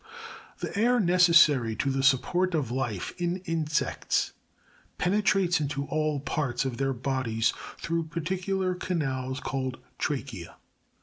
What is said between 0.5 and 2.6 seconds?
37. The air necessary to the support